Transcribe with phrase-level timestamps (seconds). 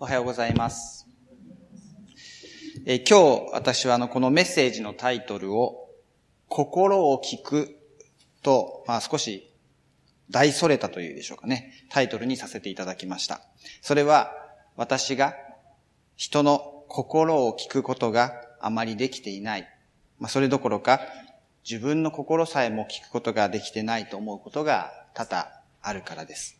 [0.00, 1.08] おはようございます。
[2.86, 5.88] え今日私はあのこのメッセージのタイトルを
[6.46, 7.76] 心を聞く
[8.42, 9.52] と、まあ少し
[10.30, 13.40] 大それたというでしょうかね、タイトルにさせていただきました。
[13.82, 14.30] それは
[14.76, 15.34] 私が
[16.14, 19.68] 人の心を聞くことがあまりできていない。
[20.20, 21.00] まあそれどころか
[21.68, 25.48] 自分の心さえも聞くことができてないと思うことが多々
[25.82, 26.57] あるからです。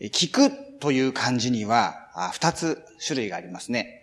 [0.00, 4.02] 聞くという漢字には二つ種類がありますね。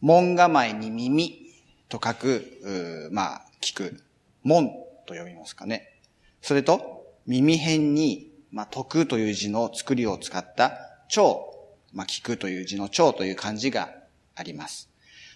[0.00, 1.52] 門構えに耳
[1.88, 4.02] と書く、まあ、聞く。
[4.42, 4.68] 門
[5.06, 6.00] と読みますかね。
[6.42, 11.52] それと、耳辺に、まあ、徳という字の作りを使った、聴、
[11.92, 13.92] まあ、聞くという字の聴という漢字が
[14.34, 14.88] あります。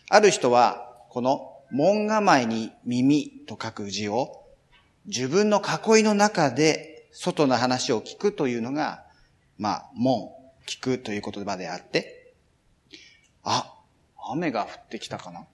[0.08, 4.44] ある人は、この門構えに耳と書く字を、
[5.06, 9.04] 自分の囲いの中で外の話を聞くというのが、
[9.60, 10.30] まあ、門、
[10.66, 12.32] 聞くという言葉であって、
[13.44, 13.74] あ、
[14.32, 15.46] 雨が降ってきたかな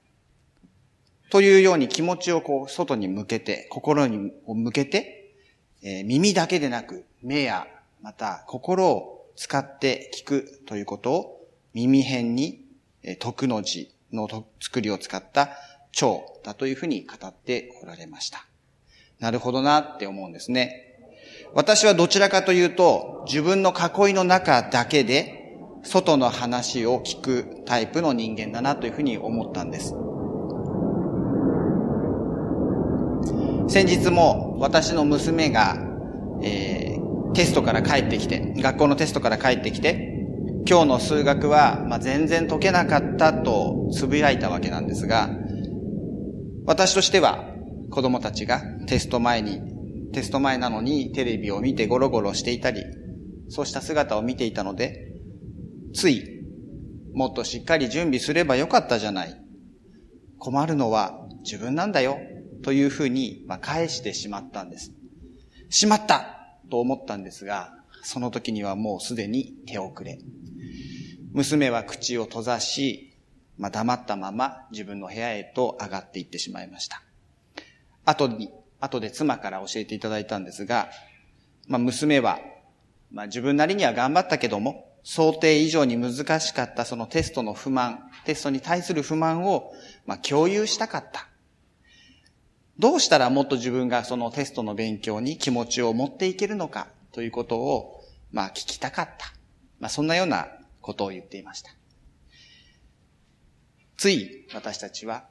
[1.28, 5.34] というように気持ちをこう、外に向けて、心に向けて、
[5.82, 7.66] えー耳だけでなく、目や、
[8.00, 12.64] また心を使って聞くということを、耳辺に、
[13.02, 14.28] えー徳の字の
[14.60, 15.50] 作りを使った
[15.90, 18.46] 蝶だというふうに語っておられました。
[19.18, 20.85] なるほどなって思うんですね。
[21.54, 29.94] 私はどちらかというと、自分の囲いの中だけで、外の話を聞くタイプの人間だなというふうに思ったんです。
[33.68, 35.76] 先日も私の娘が、
[36.42, 40.24] えーテストから帰ってきて、学校のテストから帰ってきて、
[40.66, 45.28] 今日の数学は、まあ、全然解けなかったとつぶやいたわけなんですが、
[46.64, 47.44] 私としては
[47.90, 49.60] 子供たちがテスト前に、
[50.16, 52.82] テスト前なのにテレビを見てゴロゴロしていたり、
[53.50, 55.12] そうした姿を見ていたので、
[55.92, 56.42] つい、
[57.12, 59.38] もっとしっかり準備すればよかったじゃない。
[60.38, 62.16] 困るのは自分なんだよ。
[62.62, 64.94] というふうに、ま、返してしまったんです。
[65.68, 70.18] しまったと思ったんですが、その時にはもうすでに手遅れ。
[71.34, 73.18] 娘は口を閉ざし、
[73.58, 77.02] まあ、黙ったまま自分の部屋へと上がっていってしまいました。
[78.06, 78.50] 後に、
[78.80, 80.88] 後で妻から教えていただいたんですが、
[81.68, 82.38] まあ、娘は、
[83.10, 89.72] まあ、自分なりには頑張ったけども、想定以上に難しかったそのテストの不満、テストに対する不満を、
[90.04, 91.28] まあ、共有したかった。
[92.78, 99.32] どうしたらもっと自分がそのテストの勉強に気持ちを持っていけるのかということを、まあ、聞きたかった。
[99.78, 100.48] まあ、そんなような
[100.80, 101.70] ことを言っていました。
[103.96, 105.24] つい私たちは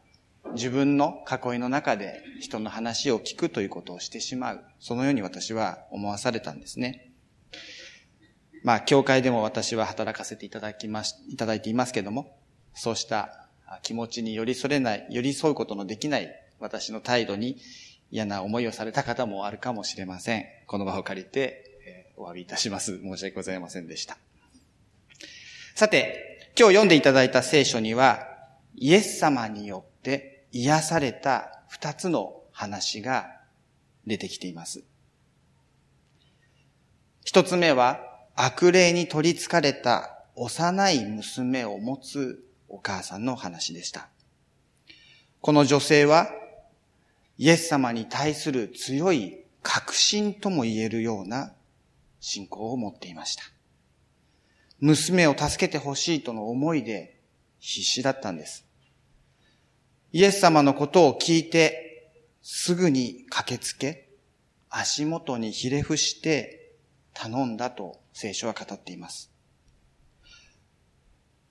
[0.54, 4.64] 自分の囲いの中で人の話を聞くということをしてしまう。
[4.80, 7.12] そのように私は思わされたんですね。
[8.64, 12.38] まあ、教会でも私は働かせていただきまし、いただいていますけども、
[12.74, 13.48] そうした
[13.84, 16.30] 気持ちに寄り添れない、寄り添うことのできない
[16.60, 17.58] 私の態度に
[18.12, 20.46] 嫌な思いをされた方もあるかもしれません。
[20.68, 23.00] この場を借りて、えお詫びいたします。
[23.02, 24.18] 申し訳ございませんでした。
[25.76, 28.28] さて、今日読んでいただいた聖書には、
[28.76, 33.42] イエス様によって癒された二つの話が
[34.08, 34.86] 出てきています。
[37.26, 38.00] 一つ目は、
[38.36, 44.08] 悪霊に取り憑かれた幼い娘を持つお母さんの話でした。
[45.42, 46.30] この女性は、
[47.38, 51.52] イエス様に対する強い確信とも言えるような
[52.22, 53.44] 信仰を持っていました。
[54.80, 57.20] 娘を助けてほしいとの思いで
[57.60, 58.65] 必死だったんです。
[60.16, 62.10] イエス様のことを聞いて、
[62.42, 64.08] すぐに駆けつけ、
[64.70, 66.72] 足元にひれ伏して
[67.14, 69.30] 頼んだと聖書は語っています。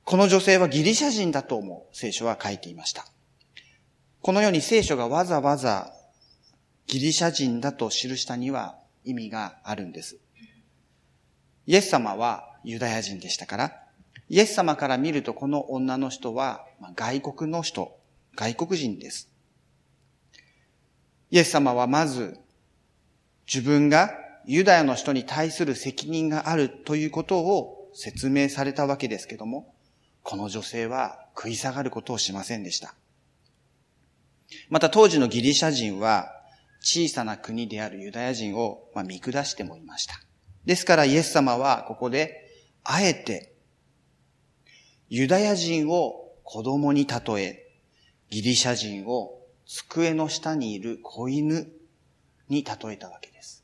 [0.02, 3.04] この女性はギリシャ人だと思う聖書は書いていました。
[4.22, 5.92] このように聖書がわざわざ
[6.86, 10.16] ギリシャ人だと記したには意味があるんです。
[11.66, 13.82] イエス様はユダヤ人でしたから、
[14.30, 16.64] イエス様から見るとこの女の人は
[16.96, 17.98] 外国の人、
[18.36, 19.28] 外国人です。
[21.30, 22.38] イエス様はまず
[23.46, 24.10] 自分が
[24.46, 29.74] ユダヤの人に対する責任があるということを説明されたわけですけども、
[30.22, 32.94] この女性は食い下がることをしませんでした。
[34.68, 36.30] また当時のギリシャ人は
[36.80, 40.20] 小さな国であるユダヤ人を見下してもいました。
[40.64, 42.50] ですからイエス様はここで
[42.84, 43.54] あえて
[45.08, 47.63] ユダヤ人を子供に例え、
[48.34, 51.68] ギリシャ人を机の下にいる子犬
[52.48, 53.62] に例えたわけです。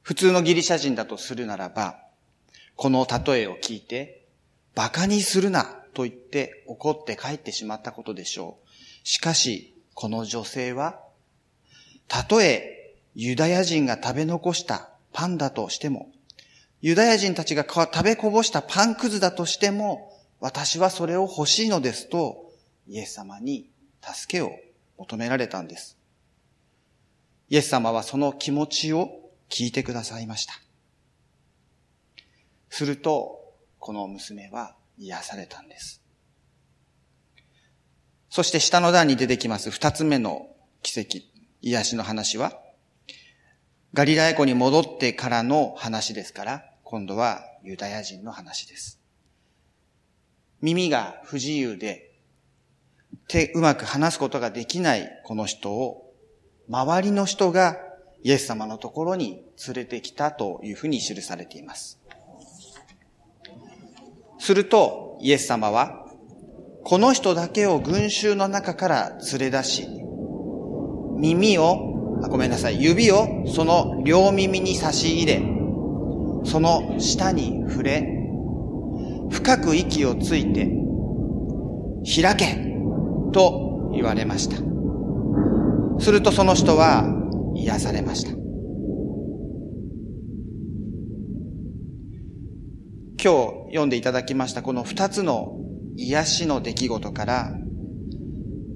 [0.00, 1.98] 普通のギリシャ人だとするならば、
[2.76, 4.24] この例えを聞いて、
[4.74, 8.68] 馬鹿にするなと言って怒って帰ってしまったことでしょう。
[9.04, 10.98] しかし、この女性は、
[12.08, 16.10] たとえユダヤ人が食べ残したパンだとしても、
[16.82, 22.50] ユダヤ人たちが食べこぼしたパンくずだとしても、私はそれを欲しいのですと、
[22.88, 23.70] イエス様に
[24.02, 24.52] 助けを
[24.96, 25.98] 求められたんです。
[27.50, 29.10] イエス様はその気持ちを
[29.50, 30.54] 聞いてくださいました。
[32.70, 33.38] すると、
[33.78, 36.00] この娘は癒されたんです。
[38.30, 40.46] そして下の段に出てきます二つ目の
[40.82, 41.18] 奇跡、
[41.60, 42.58] 癒しの話は、
[43.92, 48.98] ガリラヤ湖に戻ってからの話ですから、今度はユダヤ人の話です。
[50.60, 52.10] 耳が不自由で、
[53.28, 56.12] 手、うまく話すことができないこの人を、
[56.68, 57.76] 周りの人が
[58.24, 62.00] イエス様のところに連れてきたというふうに記されています。
[64.40, 66.08] すると、イエス様は、
[66.82, 69.86] この人だけを群衆の中から連れ出し、
[71.18, 75.59] 耳を、あごめんなさい、指をその両耳に差し入れ、
[76.44, 78.06] その下に触れ、
[79.30, 80.70] 深く息をついて、
[82.22, 82.70] 開け
[83.32, 84.56] と言われました。
[86.02, 87.04] するとその人は
[87.54, 88.30] 癒されました。
[93.12, 95.58] 今日読んでいただきましたこの二つの
[95.96, 97.52] 癒しの出来事から、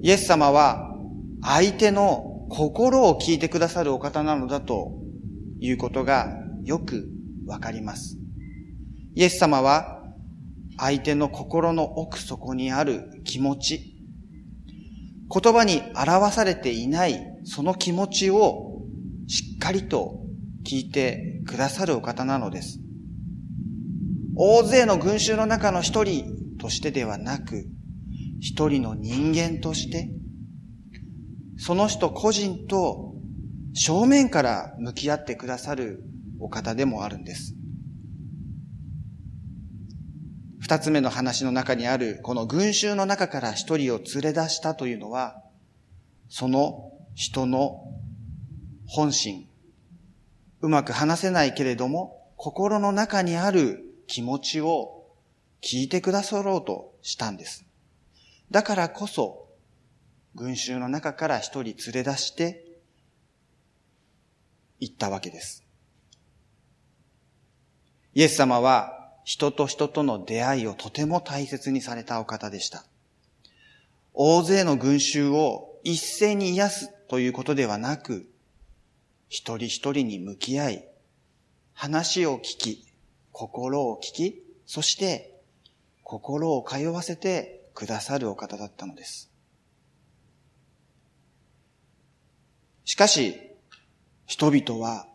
[0.03, 0.95] イエス様は
[1.41, 4.91] 相手の心を聞いてくださるお方なのだと
[5.59, 6.27] いうことが
[6.63, 7.09] よく
[7.45, 8.17] わかります。
[9.13, 10.03] イエス様は
[10.77, 13.95] 相手の心の奥底にある気持ち、
[15.31, 18.81] 言葉に表されていないその気持ちを
[19.27, 20.21] しっかりと
[20.65, 22.79] 聞いてくださるお方なのです。
[24.35, 27.65] 大勢の群衆の中の一人としてではなく、
[28.41, 30.09] 一人の人間として、
[31.57, 33.13] その人個人と
[33.73, 36.03] 正面から向き合ってくださる
[36.45, 37.55] お方でもあるんです。
[40.59, 45.41] 二つ目の話の中にある、この群衆の中から一人を連れ出したというのは、
[46.29, 47.91] その人の
[48.85, 49.47] 本心、
[50.61, 55.03] うまく話せないけれども、心の中にある気持ちを
[55.63, 57.65] 聞いてくださろうとしたんです。
[58.51, 59.47] だからこそ、
[60.35, 62.65] 群衆の中から一人連れ出して
[64.79, 65.64] 行ったわけです。
[68.15, 72.85] イエス様は人と人との出会いをとても大切にされたお方でした。
[74.13, 78.25] 大勢の群衆を一斉に癒すということではなく、
[79.27, 80.87] 一人一人に向き合い、
[81.73, 82.87] 話を聞き、
[83.33, 85.35] 心を聞き、そして
[86.03, 89.29] 心を通わせてくださるお方だったのです。
[92.85, 93.35] しかし、
[94.25, 95.05] 人々は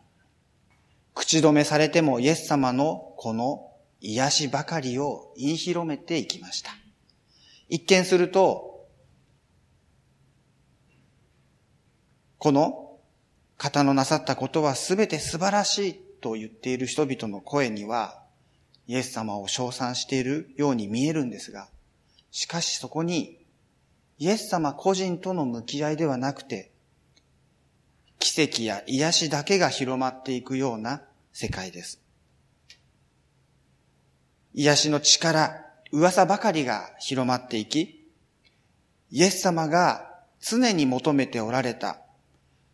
[1.20, 3.70] 口止めされてもイエス様のこの
[4.00, 6.70] 癒しばかりを言い広めていきました。
[7.68, 8.88] 一見すると、
[12.38, 12.96] この
[13.58, 18.22] 方のなさったことはすべて素晴らしいと言っている人々の声には、
[18.86, 21.68] イエス様を称賛しているように見えるんですが、
[22.30, 23.36] しかしそこに、
[24.16, 26.70] イエス様個人との向き合いではなくて、
[28.18, 32.00] 奇跡や癒しだけが広まっていくような世界です。
[34.54, 38.06] 癒しの力、噂ばかりが広まっていき、
[39.10, 40.10] イエス様が
[40.40, 42.00] 常に求めておられた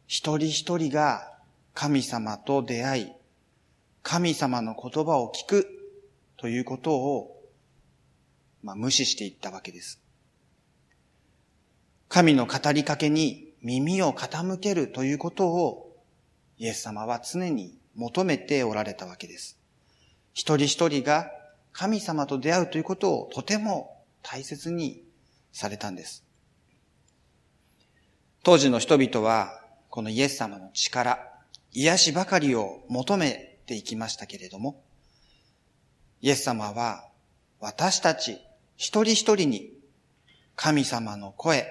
[0.07, 1.33] 一人一人が
[1.75, 3.13] 神様と出会い、
[4.03, 5.67] 神様の言葉を聞く
[6.37, 7.43] ということを、
[8.63, 10.01] まあ、無視していったわけです。
[12.09, 15.97] 神の語りかけに耳を傾けるということを
[16.59, 19.59] イエス様は常に求めておられたわけです。
[20.33, 21.31] 一人一人が
[21.73, 25.03] 神様と出会うということをとても大切に
[25.53, 26.25] されたんです。
[28.43, 29.61] 当時の人々は
[29.91, 31.19] このイエス様の力、
[31.73, 34.83] 癒しばかりを求めていきましたけれども、
[36.21, 37.09] イエス様は
[37.61, 38.38] 私たち
[38.76, 39.73] 一人一人に
[40.55, 41.67] 神様の声、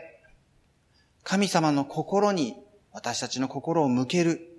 [1.23, 2.55] 神様の心に
[2.91, 4.54] 私たちの心を向ける、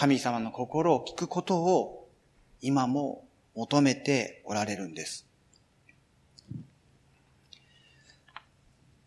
[0.00, 2.08] 神様の心を聞くことを
[2.62, 5.26] 今も求めておられるんです。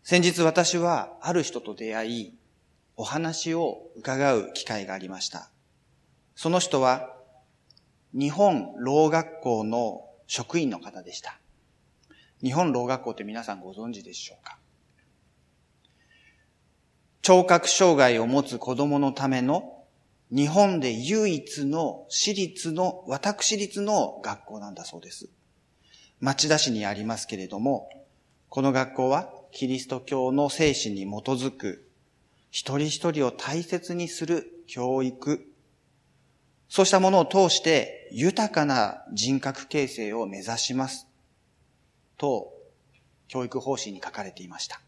[0.04, 2.34] 先日私はある人と出会い、
[2.96, 5.50] お話を伺う機会がありました。
[6.36, 7.12] その人は
[8.12, 11.40] 日本老学校の職員の方でした。
[12.40, 14.58] 日本老学校って皆さんご存知でしょうか？
[17.20, 19.72] 聴覚障害を持つ子供のための
[20.34, 25.28] 日本で唯一の私立の、私立の学校なんだそうです。
[26.18, 27.88] 町田市にありますけれども、
[28.48, 31.86] この学校はキリスト教の精神に基づく
[32.50, 35.46] 一人一人を大切にする教育、
[36.68, 41.06] そうしたものを通して豊かな人格形成を目指します。
[42.16, 42.52] と、
[43.28, 44.80] 教育方針に書かれていました。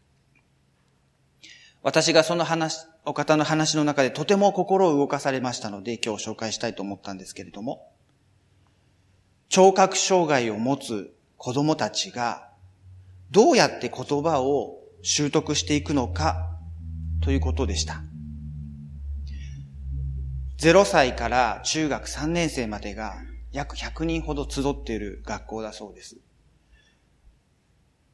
[1.83, 7.89] 私がその話、お方の話の中でとても心を動かされましたので今日紹介したいと思ったんですけれども、
[9.47, 12.49] 聴覚障害を持つ子供たちが
[13.31, 16.49] どうやって言葉を習得していくのか
[17.21, 18.03] ということでした。
[20.57, 23.15] 0歳から中学3年生までが
[23.53, 26.17] 約100人ほど集っている学校だそうです。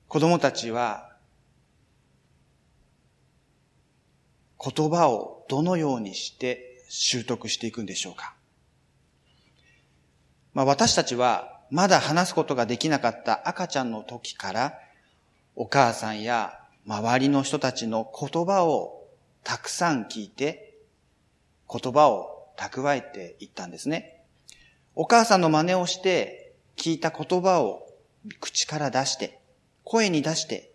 [0.07, 1.12] 子供たちは
[4.63, 8.35] 言葉をどのようにして習得していくんでしょうか？
[10.53, 14.79] まあ、私たちはまだ話すことができなかった赤ちゃんの時から
[15.55, 19.03] お母さんや周りの人たちの言葉を
[19.43, 20.75] たくさん聞いて
[21.69, 24.21] 言葉を蓄えていったんですね。
[24.95, 27.87] お母さんの真似をして聞いた言葉を
[28.39, 29.39] 口から出して
[29.83, 30.71] 声に出して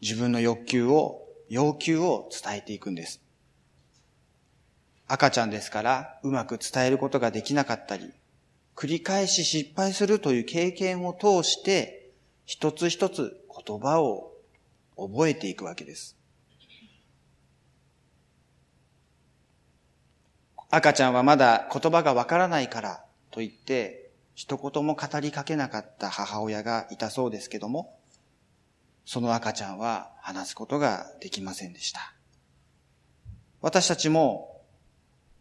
[0.00, 3.20] 自分の欲求を要求を伝えていくんです。
[5.08, 8.12] 赤ちゃんですからうまく伝えることができなかったり、
[8.74, 12.10] 繰り返し失敗するという経験を通して、
[12.44, 14.32] 一つ一つ言葉を
[14.96, 16.16] 覚えていくわけです。
[20.68, 27.95] 赤ちゃんはまだ言葉がわからないからと言って、一言も語りかけなかった母親がいたそうですけども、
[29.06, 32.12] その赤ちゃんは話すことができませんでした。
[33.62, 34.60] 私たちも、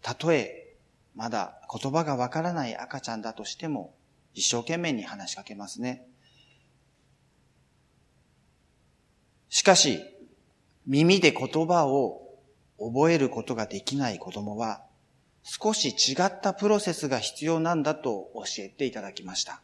[0.01, 0.77] たとえ
[1.15, 3.95] まだ言葉がわからない赤ちゃんだとしても、
[4.35, 6.05] 一生懸命に話しかけますね。
[9.49, 9.99] しかし、
[10.85, 12.21] 耳で言葉を
[12.77, 14.83] 覚えることができない子供は、
[15.41, 19.61] 少し違ったプロセスが必要なんだと教えていただきました。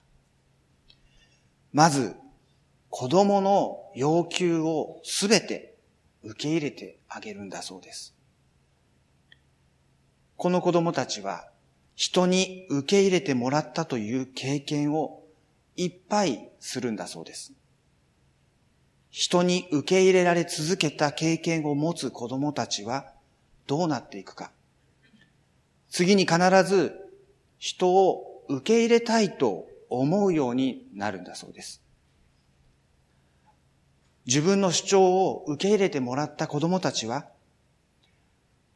[1.72, 2.16] まず、
[2.92, 5.76] 子供の要求をすべて
[6.24, 8.14] 受け入れてあげるんだそうです。
[10.36, 11.48] この子供たちは
[11.96, 15.24] 人に受け入れてもらったという経験を
[15.78, 17.54] いっぱいするんだそうです。
[19.10, 23.14] 人に受け入れられ続けた経験を持つ子供たちは
[23.68, 24.52] どうなっていくか。
[25.90, 26.94] 次に必ず
[27.58, 31.81] 人を受け入れたいと思うようになるんだそうです。
[34.26, 37.26] 自分の主張を受け入れてもらった子供たちは、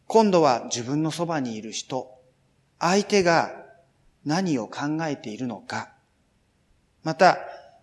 [0.07, 2.11] 今度は自分のそばにいる人、
[2.79, 3.51] 相手が
[4.25, 5.91] 何を考えているのか、
[7.03, 7.37] また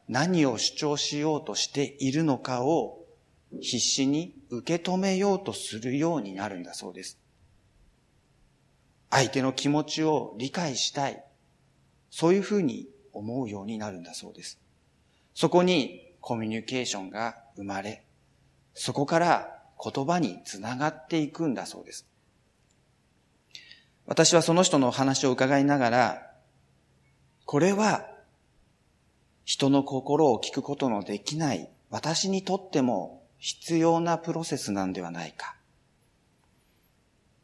[0.09, 3.05] 何を主張しようとしているのかを
[3.61, 7.19] 必死に受け止めようとするようになるんだそうです。
[9.11, 11.23] 相手の気持ちを理解したい。
[12.11, 14.59] そういうふうに思うようになるんだそうです。
[15.35, 18.05] そこにコミュニケーションが生まれ、
[18.75, 22.07] そこから言葉につながっていくんだそうです。
[24.07, 26.31] 私はその人のお話を伺いながら、
[27.45, 28.07] これは
[29.45, 35.57] 人の心を聞くことのできない私にとっても必要なプロセスなんではないか。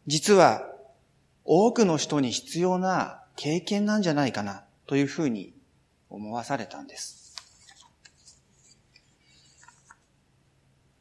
[0.06, 0.62] 実は
[1.44, 5.54] 多くの人に必要な経験なんじゃないかなというふうに
[6.08, 7.27] 思わされたんです。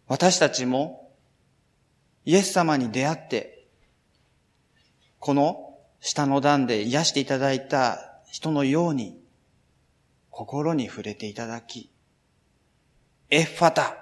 [0.08, 1.12] 私たちも
[2.26, 3.68] イエス様に出会って、
[5.20, 9.20] この下の段で癒していただいた人のように
[10.30, 11.90] 心に触れていただき、
[13.30, 13.98] エッファタ、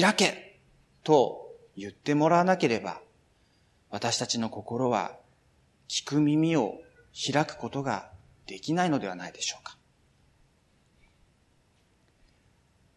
[0.00, 0.60] 開け
[1.04, 3.00] と言ってもらわなければ、
[3.90, 5.12] 私たちの心は
[5.88, 6.74] 聞く耳を
[7.32, 8.10] 開くことが
[8.46, 9.76] できないのではないでしょうか。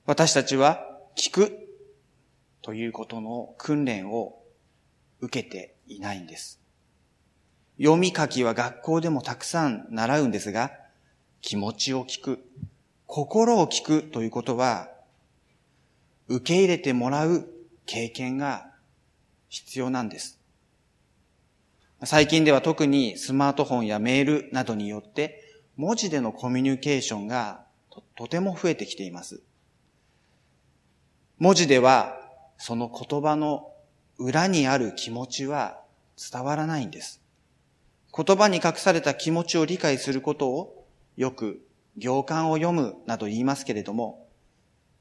[0.08, 0.84] 私たちは
[1.16, 1.69] 聞く
[2.62, 4.42] ということの訓練を
[5.22, 6.60] 受けていないんです。
[7.78, 10.72] 読み書きは学校でもたくさん習うんですが、
[11.42, 12.46] 気持ちを聞く、
[13.08, 14.90] 心を聞くということは、
[16.28, 17.48] 受け入れてもらう
[17.86, 18.70] 経験が
[19.48, 20.40] 必要なんです。
[22.04, 25.44] 最近では特にスマートフォンやメールなどによって
[25.76, 27.66] 文字でのコミュニケーションが
[28.16, 29.42] とても増えてきています。
[31.40, 32.19] 文字では
[32.60, 33.72] その言葉の
[34.18, 35.82] 裏にある気持ちは
[36.32, 37.22] 伝わらないんです。
[38.16, 40.86] 言葉に隠された気持ちを理解することを
[41.16, 44.28] よく行間を読むなど言いますけれども、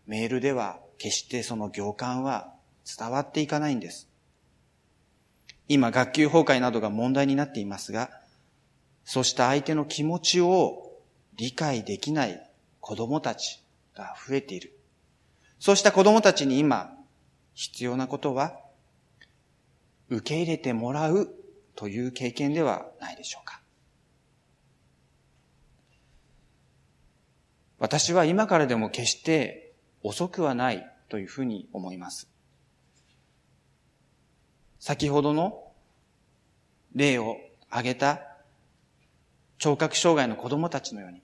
[0.06, 2.54] メールでは決してその行間は
[2.86, 4.08] 伝わっていかないんです。
[5.66, 8.10] 今、学級崩壊などが問題になっていますが、
[9.04, 10.92] そうした相手の気持ちを
[11.36, 12.48] 理解できない
[12.80, 13.62] 子供たち
[13.94, 14.78] が増えている。
[15.58, 16.94] そうした子供たちに今、
[17.58, 18.56] 必要なことは、
[20.10, 21.28] 受け入れてもらう
[21.74, 23.60] という経験ではないでしょうか。
[27.80, 29.72] 私は今からでも決して
[30.04, 32.30] 遅くはないというふうに思います。
[34.78, 35.64] 先ほどの
[36.94, 37.38] 例を
[37.70, 38.22] 挙げた
[39.58, 41.22] 聴覚障害の子供たちのように、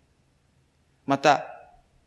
[1.06, 1.44] また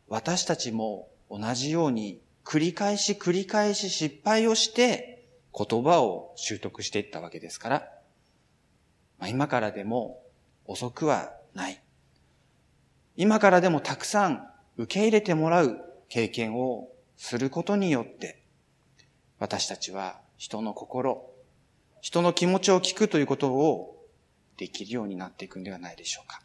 [0.09, 7.75] 私たちも同じように繰り返し繰り返し失敗をして言葉を習得していったわけですから、
[9.19, 10.23] まあ、今からでも
[10.65, 11.81] 遅くはない。
[13.17, 15.77] 今からでもたくさん受け入れてもらう
[16.07, 16.87] 経験を
[17.17, 18.41] することによって、
[19.39, 21.29] 私たちは人の心、
[21.99, 24.05] 人の気持ちを聞くということを
[24.55, 26.41] できるようになっていくんではないでしょうか。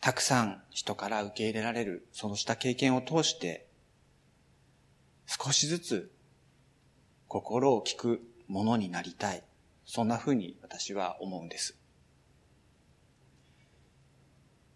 [0.00, 3.67] たくさん人から受け入れられる、そうした経験を通して、
[5.28, 6.10] 少しずつ
[7.28, 9.42] 心を聞くものになりたい。
[9.84, 11.76] そんな風に私は思うんです。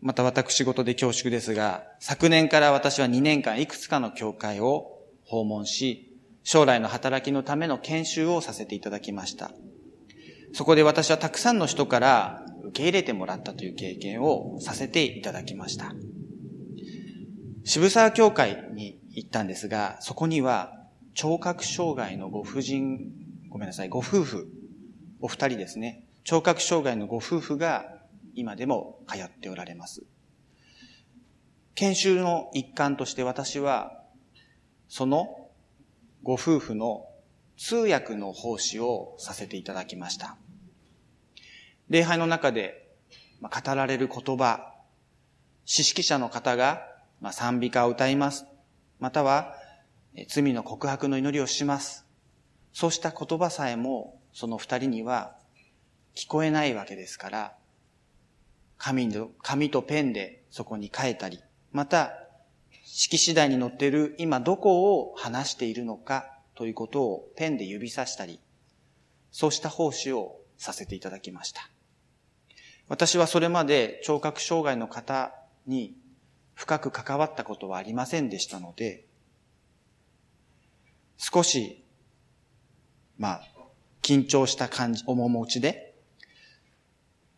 [0.03, 9.53] また私事で恐縮ですが、昨年から私は2年間いくつかの教会を訪問し、将来の働きのための研修をさせていただきました。
[10.53, 15.95] そこで私はたくさんの人から受け入れてもらったという経験をさせていただきました。
[17.65, 20.73] 渋沢教会に行ったんですが、そこには
[21.15, 23.13] 聴覚障害のご婦人、
[23.51, 24.49] ごめんなさい、ご夫婦、
[25.21, 26.05] お二人ですね。
[26.25, 27.85] 聴覚障害のご夫婦が
[28.35, 30.03] 今でも通っておられます。
[31.77, 34.03] 研修の一環として私は、
[34.89, 35.49] その
[36.25, 37.07] ご夫婦の
[37.57, 40.37] 通訳の奉仕をさせていただきました。
[41.89, 42.97] 礼拝の中で
[43.41, 44.75] 語られる言葉、
[45.65, 46.92] 詩式者の方が
[47.23, 48.47] ま賛美歌を歌います。
[48.99, 49.55] または
[50.29, 52.05] 罪の告白の祈りをします。
[52.73, 55.37] そうした言葉さえもその二人には
[56.17, 57.53] 聞こえないわけですから、
[58.77, 61.39] 紙の紙とペンでそこに書いたり、
[61.71, 62.13] また
[62.85, 68.41] 式次第に載っている今どこを話しているのかということをペンで指さしたり、
[69.31, 71.71] そうした奉仕をさせていただきました。
[72.89, 75.33] 私はそれまで聴覚障害の方
[75.69, 75.95] に
[76.55, 79.05] 深く関わったことはありませんでしたので、
[81.17, 81.85] 少し、
[83.19, 83.43] まあ、
[84.03, 85.95] 緊張した感じ、面持ちで、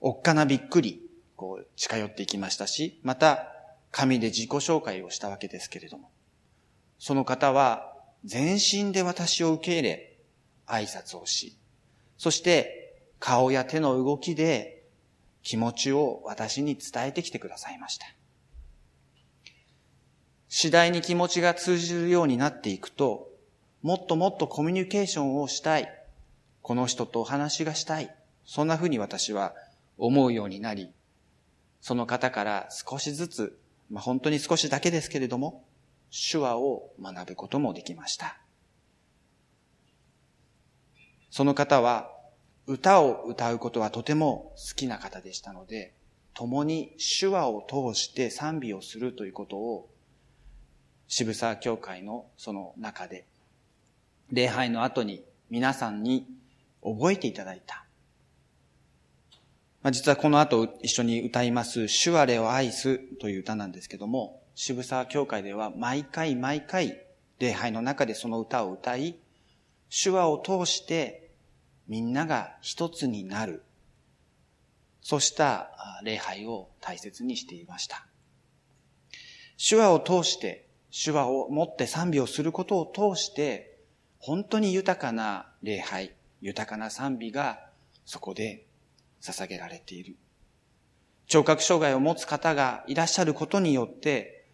[0.01, 1.01] おっかなびっくり、
[1.37, 3.51] こう、近寄っていきましたし、また、
[3.91, 6.11] 紙で自己紹介をしたわけですけれども、
[6.99, 10.17] その方は、全身で私を受け入れ、
[10.67, 11.57] 挨拶をし、
[12.17, 14.85] そして顔や手の動きで
[15.43, 18.07] 気持ちを私に伝えてきてくださいました。
[20.57, 23.29] 次第に気持ちが通じるようになっていくと、
[23.83, 25.93] もっともっとコミュニケーションをしたい。
[26.63, 28.15] この人とお話がしたい。
[28.45, 29.53] そんなふうに私は
[29.99, 30.93] 思うようになり、
[31.81, 33.59] その方から少しずつ、
[33.91, 35.65] まあ、本当に少しだけですけれども、
[36.13, 38.39] 手話を学ぶこともできました。
[41.31, 42.13] その方は
[42.69, 45.95] 歌を歌うことはとても好きな方でしたので、
[46.33, 49.91] 共に手話を通して賛美をするということを
[51.09, 53.25] 渋沢教会のその中で、
[54.31, 56.27] 礼拝の後に皆さんに
[56.83, 57.85] 覚えていただいた。
[59.83, 67.05] まあ、実はこの後一緒に歌います、手話レを愛すという歌なんですけども、渋沢教会では毎回毎回
[67.39, 69.19] 礼拝の中でその歌を歌い、
[69.91, 71.31] 手話を通して
[71.87, 73.63] みんなが一つになる。
[75.03, 75.71] そうした
[76.03, 78.07] 礼拝を大切にしていました。
[79.59, 83.77] 手話を通して、手話を持って賛美をすることを通して、
[84.21, 87.59] 本当に豊かな礼拝、豊かな賛美が
[88.05, 88.65] そこで
[89.21, 90.15] 捧げられている。
[91.27, 94.47] 聴覚障害を持つ方がいらっしゃることによって、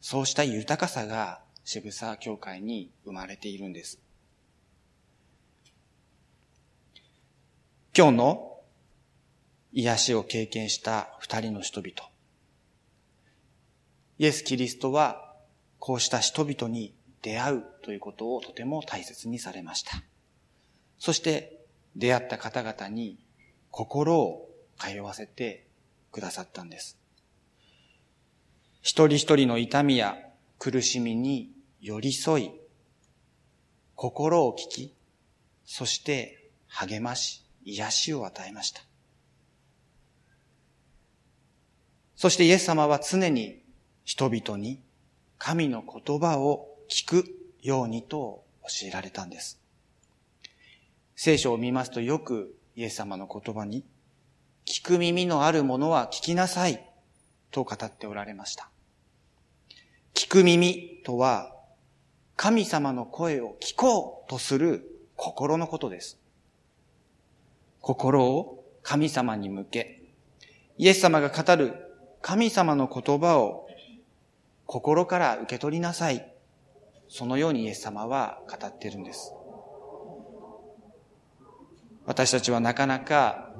[0.00, 3.98] そうした豊かさが渋沢教会に生まれているんです。
[7.96, 8.60] 今日の
[9.72, 11.92] 癒しを経験した二人の人々。
[14.20, 15.27] イエス・キリストは
[15.78, 20.02] こうした人々に出会うということをとても大切にされました。
[20.98, 21.58] そして
[21.96, 23.18] 出会った方々に
[23.70, 25.66] 心を通わせて
[26.12, 26.98] くださったんです。
[28.82, 30.16] 一人一人の痛みや
[30.58, 32.50] 苦しみに寄り添い、
[33.94, 34.94] 心を聞き、
[35.64, 38.80] そして励まし、癒しを与えました。
[42.16, 43.62] そしてイエス様は常に
[44.04, 44.80] 人々に
[45.38, 47.24] 神の言葉を聞く
[47.62, 49.60] ようにと教えられたんです。
[51.14, 53.84] 聖書を見ますとよくイエス様の言葉に、
[54.66, 56.84] 聞く耳のあるものは聞きなさい
[57.50, 58.68] と語っておられました。
[60.14, 61.54] 聞く耳とは、
[62.36, 66.18] 神様の声を聞こうとする心のことです。
[67.80, 70.02] 心を神様に向け、
[70.76, 71.74] イエス様が語る
[72.20, 73.67] 神様の言葉を
[74.70, 76.30] 心から受け取りなさい。
[77.08, 79.32] そのようにイエス様は語っているんです。
[82.04, 83.50] 私たちはなかなか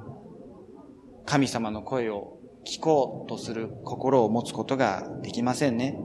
[1.25, 5.97] 神様の声を聞こうとする心を持つことができませんね。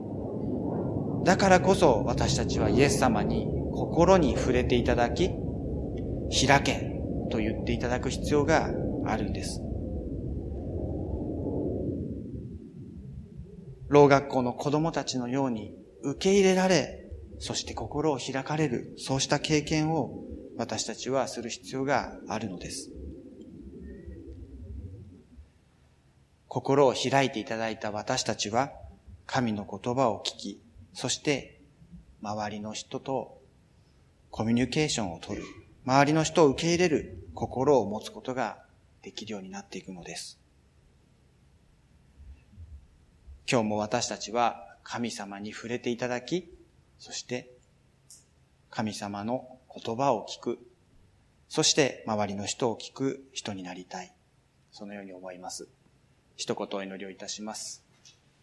[1.23, 5.29] だからこそ私たちはイエス様に心に触れていただき、
[6.47, 8.71] 開けと言っていただく必要が
[9.05, 9.64] あるんです。
[13.95, 17.05] 老学校の子供たちのように受け入れられ、
[17.39, 20.19] そして心を開かれる、そうした経験を
[20.57, 22.91] 私たちはする必要があるのです。
[26.49, 28.73] 心を開いていただいた私たちは、
[29.25, 30.61] 神の言葉を聞き、
[30.93, 31.61] そして
[32.21, 33.39] 周りの人と
[34.29, 35.41] コミュニケーションをとる。
[35.85, 38.57] 周りの人を受け入れる心を持つことが
[39.03, 40.37] できるようになっていくのです。
[43.47, 46.51] 今日も私たちは神様に触れていただき、
[46.97, 47.51] そして
[48.71, 50.59] 神様の言葉を聞く、
[51.47, 54.11] そして周りの人を聞く人になりたい。
[54.71, 55.67] そのように思います。
[56.35, 57.84] 一言お祈りをいたします。